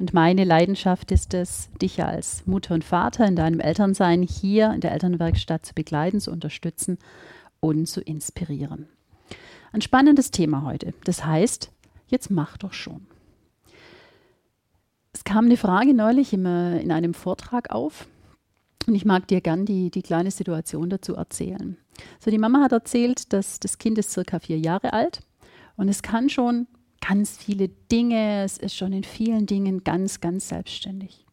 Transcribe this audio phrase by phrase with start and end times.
[0.00, 4.80] und meine Leidenschaft ist es, dich als Mutter und Vater in deinem Elternsein hier in
[4.80, 6.96] der Elternwerkstatt zu begleiten, zu unterstützen
[7.60, 8.88] und zu inspirieren.
[9.72, 10.94] Ein spannendes Thema heute.
[11.04, 11.70] Das heißt,
[12.08, 13.06] jetzt mach doch schon.
[15.12, 18.06] Es kam eine Frage neulich in, in einem Vortrag auf
[18.86, 21.76] und ich mag dir gern die, die kleine Situation dazu erzählen.
[22.20, 25.20] So, die Mama hat erzählt, dass das Kind ist circa vier Jahre alt
[25.76, 26.68] und es kann schon
[27.00, 31.24] ganz viele Dinge, es ist schon in vielen Dingen ganz, ganz selbstständig.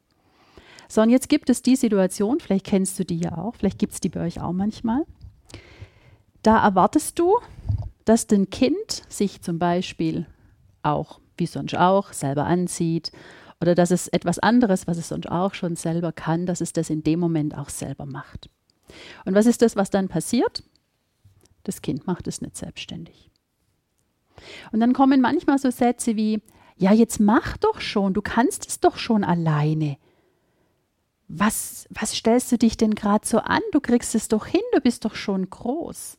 [0.87, 3.93] So, und jetzt gibt es die Situation, vielleicht kennst du die ja auch, vielleicht gibt
[3.93, 5.03] es die bei euch auch manchmal.
[6.43, 7.37] Da erwartest du,
[8.05, 10.27] dass dein Kind sich zum Beispiel
[10.81, 13.11] auch, wie sonst auch, selber anzieht
[13.59, 16.89] oder dass es etwas anderes, was es sonst auch schon selber kann, dass es das
[16.89, 18.49] in dem Moment auch selber macht.
[19.25, 20.63] Und was ist das, was dann passiert?
[21.63, 23.26] Das Kind macht es nicht selbstständig.
[24.71, 26.41] Und dann kommen manchmal so Sätze wie,
[26.77, 29.97] ja, jetzt mach doch schon, du kannst es doch schon alleine.
[31.27, 33.61] Was, was stellst du dich denn gerade so an?
[33.71, 36.17] Du kriegst es doch hin, du bist doch schon groß.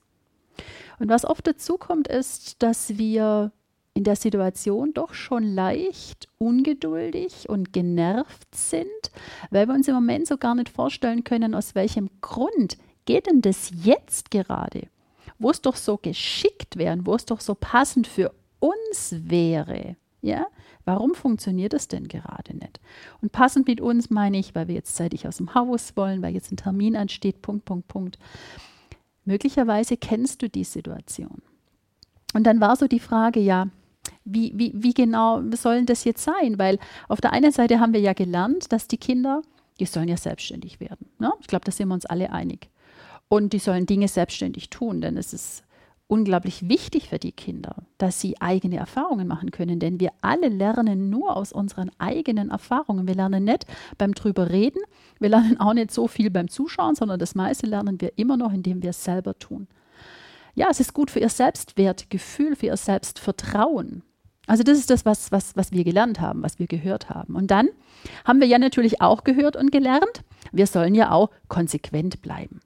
[0.99, 3.53] Und was oft dazu kommt, ist, dass wir
[3.95, 8.87] in der Situation doch schon leicht ungeduldig und genervt sind,
[9.51, 13.41] weil wir uns im Moment so gar nicht vorstellen können, aus welchem Grund geht denn
[13.41, 14.89] das jetzt gerade,
[15.39, 19.97] wo es doch so geschickt wäre, wo es doch so passend für uns wäre.
[20.21, 20.47] Ja,
[20.85, 22.81] warum funktioniert das denn gerade nicht?
[23.23, 26.35] Und passend mit uns meine ich, weil wir jetzt zeitig aus dem Haus wollen, weil
[26.35, 28.19] jetzt ein Termin ansteht, Punkt, Punkt, Punkt.
[29.25, 31.43] Möglicherweise kennst du die Situation.
[32.35, 33.69] Und dann war so die Frage, ja,
[34.25, 36.59] wie, wie, wie genau soll das jetzt sein?
[36.59, 36.79] Weil
[37.09, 39.43] auf der einen Seite haben wir ja gelernt, dass die Kinder,
[39.81, 41.09] die sollen ja selbstständig werden.
[41.19, 41.33] Ne?
[41.41, 42.69] Ich glaube, da sind wir uns alle einig.
[43.29, 45.65] Und die sollen Dinge selbstständig tun, denn es ist
[46.09, 51.11] unglaublich wichtig für die Kinder, dass sie eigene Erfahrungen machen können, denn wir alle lernen
[51.11, 53.07] nur aus unseren eigenen Erfahrungen.
[53.07, 53.67] Wir lernen nicht
[53.99, 54.81] beim drüber reden,
[55.21, 58.53] wir lernen auch nicht so viel beim Zuschauen, sondern das meiste lernen wir immer noch,
[58.53, 59.69] indem wir es selber tun.
[60.55, 64.03] Ja, es ist gut für ihr Selbstwertgefühl, für ihr Selbstvertrauen.
[64.47, 67.37] Also das ist das, was, was, was wir gelernt haben, was wir gehört haben.
[67.37, 67.69] Und dann
[68.25, 72.61] haben wir ja natürlich auch gehört und gelernt, wir sollen ja auch konsequent bleiben.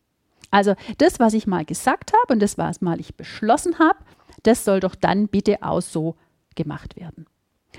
[0.53, 3.99] Also das, was ich mal gesagt habe und das, was mal ich beschlossen habe,
[4.43, 6.15] das soll doch dann bitte auch so
[6.55, 7.27] gemacht werden.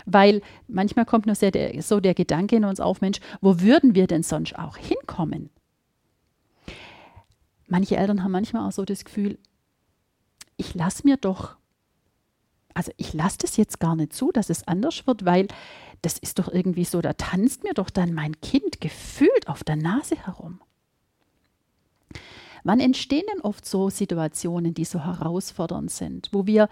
[0.06, 4.08] Weil manchmal kommt nur der, so der Gedanke in uns auf, Mensch, wo würden wir
[4.08, 5.52] denn sonst auch hinkommen?
[7.68, 9.38] Manche Eltern haben manchmal auch so das Gefühl,
[10.58, 11.56] ich lasse mir doch,
[12.74, 15.48] also ich lasse das jetzt gar nicht zu, dass es anders wird, weil
[16.02, 19.76] das ist doch irgendwie so, da tanzt mir doch dann mein Kind gefühlt auf der
[19.76, 20.60] Nase herum.
[22.64, 26.70] Wann entstehen denn oft so Situationen, die so herausfordernd sind, wo wir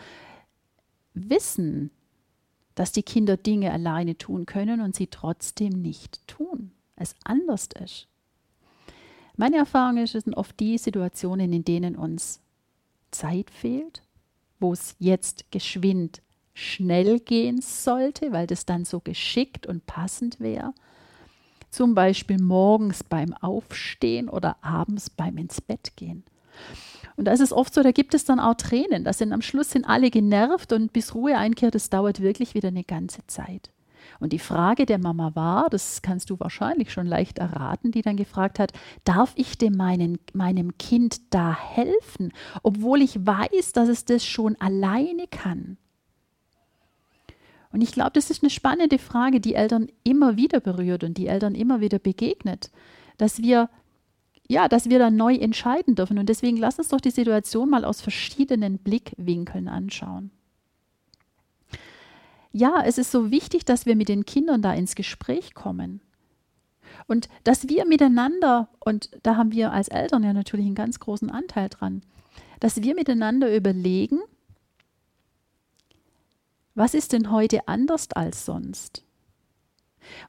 [1.14, 1.92] wissen,
[2.76, 8.08] dass die Kinder Dinge alleine tun können und sie trotzdem nicht tun, es anders ist?
[9.36, 12.42] Meine Erfahrung ist, es sind oft die Situationen, in denen uns
[13.12, 14.04] Zeit fehlt,
[14.60, 16.22] wo es jetzt geschwind
[16.54, 20.74] schnell gehen sollte, weil das dann so geschickt und passend wäre
[21.72, 26.24] zum Beispiel morgens beim Aufstehen oder abends beim ins Bett gehen.
[27.16, 29.04] Und da ist es oft so, da gibt es dann auch Tränen.
[29.04, 32.70] Da sind am Schluss sind alle genervt und bis Ruhe einkehrt, das dauert wirklich wieder
[32.70, 33.72] eine ganze Zeit.
[34.20, 38.18] Und die Frage der Mama war, das kannst du wahrscheinlich schon leicht erraten, die dann
[38.18, 38.72] gefragt hat,
[39.04, 42.32] darf ich dem meinen, meinem Kind da helfen,
[42.64, 45.78] obwohl ich weiß, dass es das schon alleine kann?
[47.72, 51.28] Und ich glaube, das ist eine spannende Frage, die Eltern immer wieder berührt und die
[51.28, 52.70] Eltern immer wieder begegnet,
[53.18, 53.70] dass wir
[54.52, 56.20] ja, dass wir da neu entscheiden dürfen.
[56.20, 60.30] Und deswegen lass uns doch die Situation mal aus verschiedenen Blickwinkeln anschauen.
[62.52, 66.02] Ja, es ist so wichtig, dass wir mit den Kindern da ins Gespräch kommen.
[67.08, 71.30] Und dass wir miteinander, und da haben wir als Eltern ja natürlich einen ganz großen
[71.32, 72.02] Anteil dran,
[72.60, 74.20] dass wir miteinander überlegen,
[76.76, 79.04] was ist denn heute anders als sonst?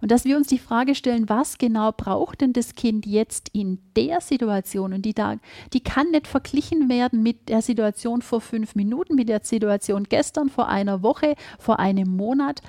[0.00, 3.78] Und dass wir uns die Frage stellen, was genau braucht denn das Kind jetzt in
[3.96, 4.92] der Situation?
[4.92, 5.36] Und die, da,
[5.72, 10.50] die kann nicht verglichen werden mit der Situation vor fünf Minuten, mit der Situation gestern,
[10.50, 12.60] vor einer Woche, vor einem Monat.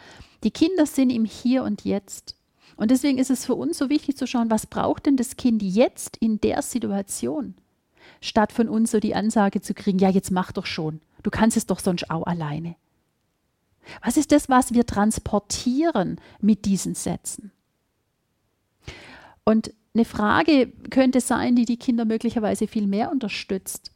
[0.43, 2.37] Die Kinder sind im Hier und Jetzt.
[2.77, 5.61] Und deswegen ist es für uns so wichtig zu schauen, was braucht denn das Kind
[5.61, 7.55] jetzt in der Situation?
[8.21, 11.01] statt von uns so die Ansage zu kriegen, ja, jetzt mach doch schon.
[11.23, 12.75] Du kannst es doch sonst auch alleine.
[14.03, 17.51] Was ist das, was wir transportieren mit diesen Sätzen?
[19.43, 23.91] Und eine Frage könnte sein, die die Kinder möglicherweise viel mehr unterstützt,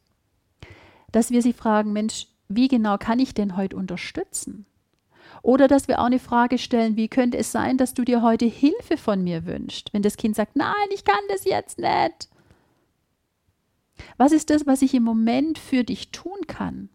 [1.10, 4.66] dass wir sie fragen, Mensch, wie genau kann ich denn heute unterstützen?
[5.42, 8.46] Oder dass wir auch eine Frage stellen, wie könnte es sein, dass du dir heute
[8.46, 12.28] Hilfe von mir wünschst, wenn das Kind sagt, nein, ich kann das jetzt nicht.
[14.16, 16.88] Was ist das, was ich im Moment für dich tun kann?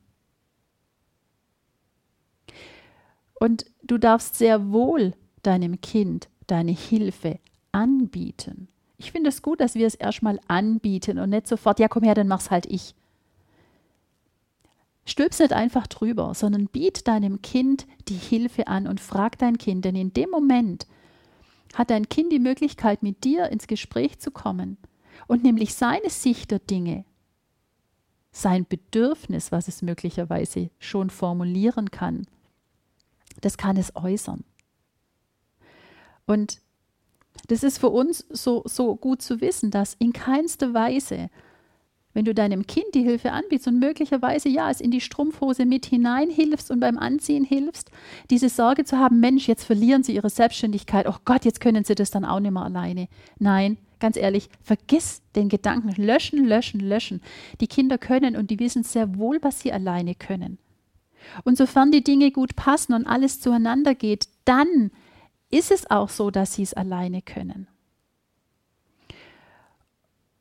[3.43, 5.11] Und du darfst sehr wohl
[5.41, 7.39] deinem Kind deine Hilfe
[7.73, 8.69] anbieten.
[8.95, 12.15] Ich finde es gut, dass wir es erstmal anbieten und nicht sofort, ja, komm her,
[12.15, 12.95] dann mach's halt ich.
[15.03, 19.83] Stülps nicht einfach drüber, sondern biet deinem Kind die Hilfe an und frag dein Kind,
[19.83, 20.87] denn in dem Moment
[21.73, 24.77] hat dein Kind die Möglichkeit, mit dir ins Gespräch zu kommen
[25.27, 27.03] und nämlich seine Sicht der Dinge,
[28.31, 32.25] sein Bedürfnis, was es möglicherweise schon formulieren kann,
[33.41, 34.43] das kann es äußern.
[36.25, 36.59] Und
[37.47, 41.29] das ist für uns so, so gut zu wissen, dass in keinster Weise,
[42.13, 45.85] wenn du deinem Kind die Hilfe anbietest und möglicherweise ja es in die Strumpfhose mit
[45.85, 47.89] hinein hilfst und beim Anziehen hilfst,
[48.29, 51.95] diese Sorge zu haben, Mensch, jetzt verlieren sie ihre Selbstständigkeit, oh Gott, jetzt können sie
[51.95, 53.07] das dann auch nicht mehr alleine.
[53.39, 57.21] Nein, ganz ehrlich, vergiss den Gedanken, löschen, löschen, löschen.
[57.61, 60.59] Die Kinder können und die wissen sehr wohl, was sie alleine können.
[61.43, 64.91] Und sofern die Dinge gut passen und alles zueinander geht, dann
[65.49, 67.67] ist es auch so, dass sie es alleine können.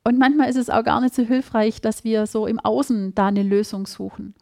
[0.03, 3.27] Und manchmal ist es auch gar nicht so hilfreich, dass wir so im Außen da
[3.27, 4.35] eine Lösung suchen.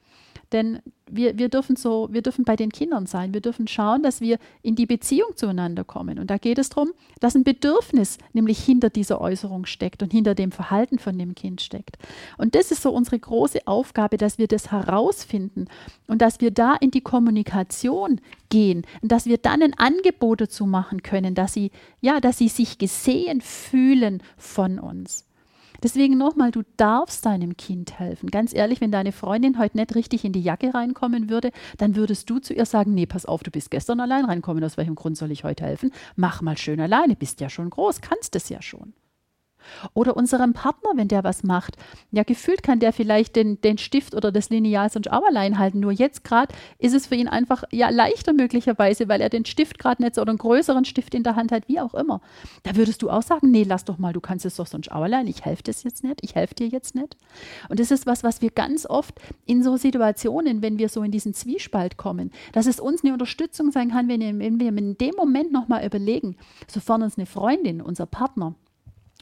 [0.52, 0.82] Denn
[1.16, 3.34] wir, wir, dürfen so, wir dürfen bei den Kindern sein.
[3.34, 6.19] Wir dürfen schauen, dass wir in die Beziehung zueinander kommen.
[6.19, 10.36] Und da geht es darum, dass ein Bedürfnis nämlich hinter dieser Äußerung steckt und hinter
[10.36, 11.98] dem Verhalten von dem Kind steckt.
[12.38, 15.66] Und das ist so unsere große Aufgabe, dass wir das herausfinden
[16.08, 20.66] und dass wir da in die Kommunikation gehen und dass wir dann ein Angebot dazu
[20.66, 21.72] machen können, dass sie,
[22.02, 25.25] ja, dass sie sich gesehen fühlen von uns.
[25.83, 28.30] Deswegen nochmal, du darfst deinem Kind helfen.
[28.30, 32.30] Ganz ehrlich, wenn deine Freundin heute nicht richtig in die Jacke reinkommen würde, dann würdest
[32.30, 35.18] du zu ihr sagen, nee, pass auf, du bist gestern allein reinkommen, aus welchem Grund
[35.18, 35.92] soll ich heute helfen?
[36.16, 38.94] Mach mal schön alleine, bist ja schon groß, kannst es ja schon.
[39.94, 41.78] Oder unserem Partner, wenn der was macht.
[42.12, 45.80] Ja, gefühlt kann der vielleicht den, den Stift oder das Lineal sonst auch allein halten.
[45.80, 49.80] Nur jetzt gerade ist es für ihn einfach ja leichter möglicherweise, weil er den Stift
[49.80, 52.22] gerade nicht so oder einen größeren Stift in der Hand hat, wie auch immer.
[52.63, 55.02] Da würdest du auch sagen, nee, lass doch mal, du kannst es doch sonst auch
[55.02, 55.28] allein.
[55.28, 57.18] Ich helfe dir jetzt nicht, ich helfe dir jetzt nicht.
[57.69, 61.12] Und das ist was, was wir ganz oft in so Situationen, wenn wir so in
[61.12, 64.98] diesen Zwiespalt kommen, dass es uns eine Unterstützung sein kann, wenn wir, wenn wir in
[64.98, 66.36] dem Moment nochmal überlegen,
[66.68, 68.56] sofern uns eine Freundin, unser Partner,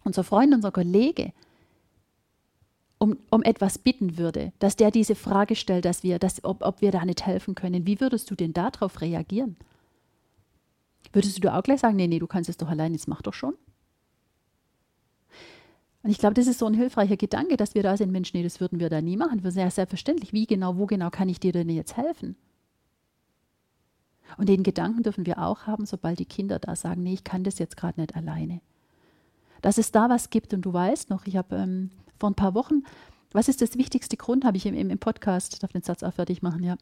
[0.03, 1.33] unser Freund, unser Kollege,
[2.99, 6.81] um, um etwas bitten würde, dass der diese Frage stellt, dass wir, dass, ob, ob
[6.81, 9.55] wir da nicht helfen können, wie würdest du denn darauf reagieren?
[11.13, 13.21] Würdest du da auch gleich sagen, nee, nee, du kannst es doch allein, jetzt mach
[13.21, 13.55] doch schon?
[16.03, 18.43] Und ich glaube, das ist so ein hilfreicher Gedanke, dass wir da sind, Mensch, nee,
[18.43, 19.43] das würden wir da nie machen.
[19.43, 20.31] Wir sind ja selbstverständlich.
[20.31, 22.37] Wie genau, wo genau kann ich dir denn jetzt helfen?
[24.37, 27.43] Und den Gedanken dürfen wir auch haben, sobald die Kinder da sagen, nee, ich kann
[27.43, 28.61] das jetzt gerade nicht alleine
[29.61, 30.53] dass es da was gibt.
[30.53, 32.83] Und du weißt noch, ich habe ähm, vor ein paar Wochen,
[33.31, 36.41] was ist das wichtigste Grund, habe ich im, im, Podcast, darf den Satz auch fertig
[36.41, 36.75] machen, ja,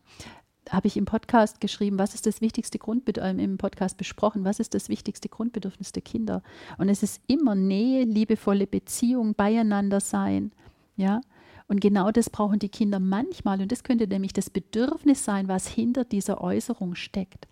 [0.70, 4.60] habe ich im Podcast geschrieben, was ist das wichtigste Grundbedürfnis, äh, im Podcast besprochen, was
[4.60, 6.44] ist das wichtigste Grundbedürfnis der Kinder?
[6.78, 10.52] Und es ist immer Nähe, liebevolle Beziehung, beieinander sein,
[10.96, 11.22] ja.
[11.70, 13.62] Und genau das brauchen die Kinder manchmal.
[13.62, 17.50] Und das könnte nämlich das Bedürfnis sein, was hinter dieser Äußerung steckt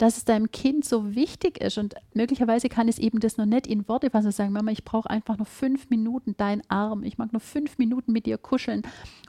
[0.00, 3.66] dass es deinem Kind so wichtig ist und möglicherweise kann es eben das noch nicht
[3.66, 7.34] in Worte fassen, sagen, Mama, ich brauche einfach noch fünf Minuten deinen Arm, ich mag
[7.34, 8.80] noch fünf Minuten mit dir kuscheln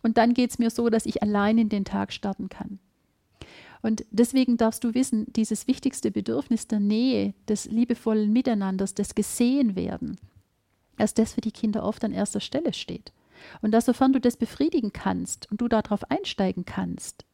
[0.02, 2.80] und dann geht es mir so, dass ich allein in den Tag starten kann.
[3.82, 10.18] Und deswegen darfst du wissen, dieses wichtigste Bedürfnis der Nähe, des liebevollen Miteinanders, des Gesehenwerden,
[10.98, 13.12] dass das für die Kinder oft an erster Stelle steht.
[13.62, 17.26] Und dass sofern du das befriedigen kannst und du darauf einsteigen kannst,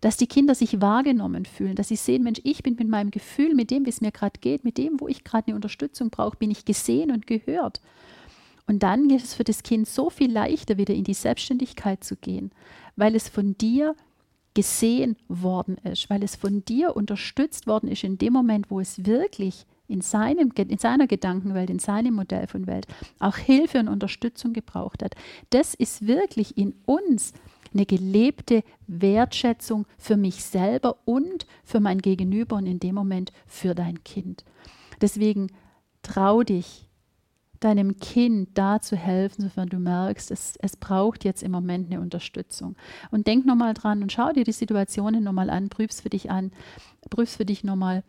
[0.00, 3.54] dass die Kinder sich wahrgenommen fühlen, dass sie sehen, Mensch, ich bin mit meinem Gefühl,
[3.54, 6.36] mit dem, wie es mir gerade geht, mit dem, wo ich gerade eine Unterstützung brauche,
[6.36, 7.80] bin ich gesehen und gehört.
[8.66, 12.16] Und dann geht es für das Kind so viel leichter, wieder in die Selbstständigkeit zu
[12.16, 12.52] gehen,
[12.96, 13.94] weil es von dir
[14.54, 19.04] gesehen worden ist, weil es von dir unterstützt worden ist in dem Moment, wo es
[19.04, 22.86] wirklich in, seinem, in seiner Gedankenwelt, in seinem Modell von Welt
[23.18, 25.14] auch Hilfe und Unterstützung gebraucht hat.
[25.50, 27.32] Das ist wirklich in uns
[27.72, 33.74] eine gelebte Wertschätzung für mich selber und für mein Gegenüber und in dem Moment für
[33.74, 34.44] dein Kind.
[35.00, 35.48] Deswegen
[36.02, 36.86] trau dich,
[37.60, 42.00] deinem Kind da zu helfen, sofern du merkst, es, es braucht jetzt im Moment eine
[42.00, 42.74] Unterstützung.
[43.10, 46.52] Und denk nochmal dran und schau dir die Situationen nochmal an, prüf's für dich an,
[47.10, 48.02] prüf's für dich nochmal,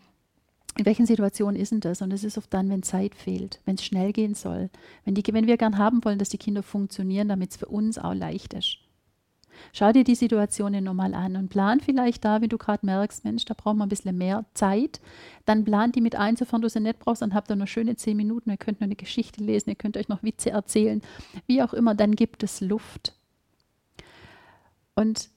[0.78, 2.02] in welchen Situationen ist denn das?
[2.02, 4.70] Und es ist oft dann, wenn Zeit fehlt, wenn es schnell gehen soll,
[5.04, 7.98] wenn, die, wenn wir gern haben wollen, dass die Kinder funktionieren, damit es für uns
[7.98, 8.78] auch leicht ist.
[9.74, 13.46] Schau dir die Situationen nochmal an und plan vielleicht da, wie du gerade merkst, Mensch,
[13.46, 15.00] da braucht man ein bisschen mehr Zeit.
[15.46, 17.96] Dann plan die mit ein, sofern du sie nicht brauchst, dann habt ihr noch schöne
[17.96, 21.02] zehn Minuten, ihr könnt noch eine Geschichte lesen, ihr könnt euch noch Witze erzählen,
[21.48, 23.14] wie auch immer, dann gibt es Luft.
[24.96, 25.30] Und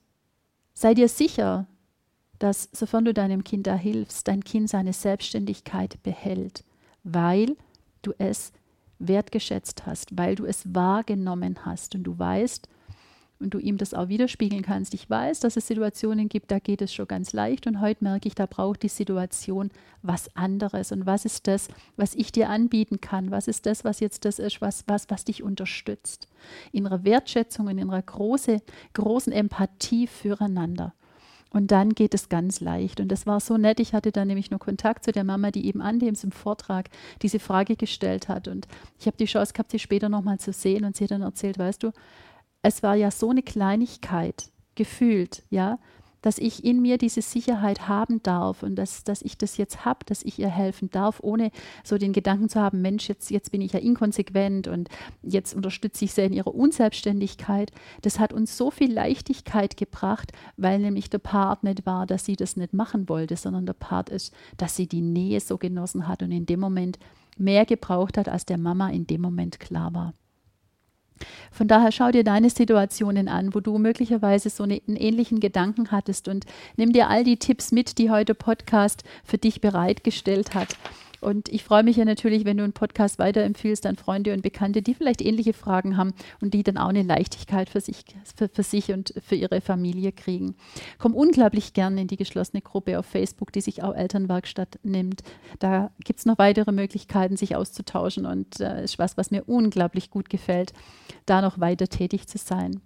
[0.73, 1.67] sei dir sicher,
[2.39, 6.63] dass, sofern du deinem Kind da hilfst, dein Kind seine Selbstständigkeit behält,
[7.03, 7.55] weil
[8.01, 8.51] du es
[8.99, 12.67] wertgeschätzt hast, weil du es wahrgenommen hast und du weißt,
[13.39, 14.93] und du ihm das auch widerspiegeln kannst.
[14.93, 18.27] Ich weiß, dass es Situationen gibt, da geht es schon ganz leicht und heute merke
[18.27, 20.91] ich, da braucht die Situation was anderes.
[20.91, 23.31] Und was ist das, was ich dir anbieten kann?
[23.31, 26.27] Was ist das, was jetzt das ist, was, was, was dich unterstützt?
[26.71, 28.61] In ihrer Wertschätzung, in ihrer große,
[28.93, 30.93] großen Empathie füreinander.
[31.55, 32.99] Und dann geht es ganz leicht.
[32.99, 33.79] Und das war so nett.
[33.79, 36.89] Ich hatte dann nämlich nur Kontakt zu der Mama, die eben an dem im Vortrag
[37.21, 38.49] diese Frage gestellt hat.
[38.49, 38.67] Und
[38.99, 40.83] ich habe die Chance gehabt, sie später nochmal zu sehen.
[40.83, 41.91] Und sie hat dann erzählt, weißt du,
[42.65, 45.77] es war ja so eine Kleinigkeit gefühlt, ja,
[46.23, 49.99] dass ich in mir diese Sicherheit haben darf und dass, dass ich das jetzt habe,
[50.07, 51.51] dass ich ihr helfen darf, ohne
[51.83, 54.89] so den Gedanken zu haben, Mensch, jetzt, jetzt bin ich ja inkonsequent und
[55.21, 57.71] jetzt unterstütze ich sie in ihrer Unselbstständigkeit.
[58.01, 62.35] Das hat uns so viel Leichtigkeit gebracht, weil nämlich der Part nicht war, dass sie
[62.35, 66.23] das nicht machen wollte, sondern der Part ist, dass sie die Nähe so genossen hat
[66.23, 66.97] und in dem Moment
[67.37, 70.15] mehr gebraucht hat, als der Mama in dem Moment klar war.
[71.51, 76.27] Von daher schau dir deine Situationen an, wo du möglicherweise so einen ähnlichen Gedanken hattest
[76.27, 76.45] und
[76.75, 80.75] nimm dir all die Tipps mit, die heute Podcast für dich bereitgestellt hat.
[81.25, 84.83] Und ich freue mich ja natürlich, wenn du einen Podcast weiterempfiehlst an Freunde und Bekannte,
[84.83, 88.05] die vielleicht ähnliche Fragen haben und die dann auch eine Leichtigkeit für sich,
[88.35, 90.53] für, für sich und für ihre Familie kriegen.
[90.99, 95.23] Komm unglaublich gerne in die geschlossene Gruppe auf Facebook, die sich auch Elternwerkstatt nimmt.
[95.57, 100.11] Da gibt es noch weitere Möglichkeiten, sich auszutauschen und äh, ist was, was mir unglaublich
[100.11, 100.73] gut gefällt,
[101.25, 102.81] da noch weiter tätig zu sein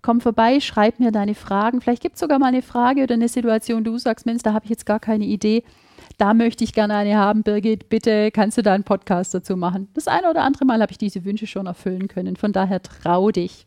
[0.00, 1.80] komm vorbei, schreib mir deine Fragen.
[1.80, 4.64] Vielleicht gibt es sogar mal eine Frage oder eine Situation, du sagst, Mensch, da habe
[4.64, 5.64] ich jetzt gar keine Idee
[6.18, 9.88] da möchte ich gerne eine haben, Birgit, bitte kannst du da einen Podcast dazu machen.
[9.94, 12.36] Das eine oder andere Mal habe ich diese Wünsche schon erfüllen können.
[12.36, 13.64] Von daher trau dich.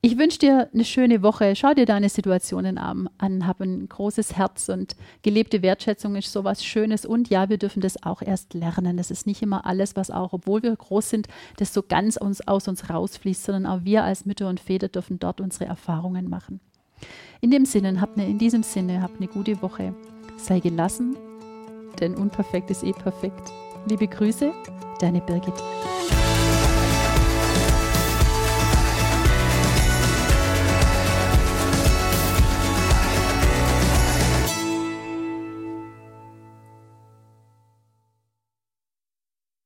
[0.00, 1.56] Ich wünsche dir eine schöne Woche.
[1.56, 3.08] Schau dir deine Situationen an,
[3.44, 7.04] hab ein großes Herz und gelebte Wertschätzung ist sowas Schönes.
[7.04, 8.96] Und ja, wir dürfen das auch erst lernen.
[8.96, 12.46] Das ist nicht immer alles, was auch, obwohl wir groß sind, das so ganz uns,
[12.46, 16.60] aus uns rausfließt, sondern auch wir als Mütter und Väter dürfen dort unsere Erfahrungen machen.
[17.40, 19.92] In dem Sinne, habt eine, in diesem Sinne, habt eine gute Woche.
[20.36, 21.16] Sei gelassen
[22.00, 23.52] denn unperfekt ist eh perfekt.
[23.86, 24.52] Liebe Grüße,
[25.00, 25.54] deine Birgit.